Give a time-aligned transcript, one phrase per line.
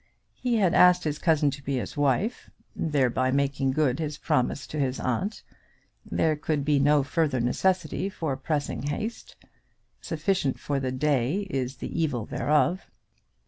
[0.33, 4.79] He had asked his cousin to be his wife, thereby making good his promise to
[4.79, 5.43] his aunt.
[6.03, 9.35] There could be no further necessity for pressing haste.
[10.01, 12.87] Sufficient for the day is the evil thereof.